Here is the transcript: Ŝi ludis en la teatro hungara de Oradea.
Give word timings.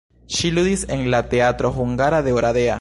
Ŝi 0.37 0.49
ludis 0.57 0.85
en 0.95 1.05
la 1.15 1.21
teatro 1.35 1.73
hungara 1.79 2.27
de 2.29 2.39
Oradea. 2.41 2.69